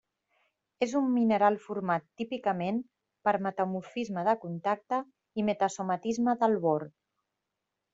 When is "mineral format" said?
1.17-2.07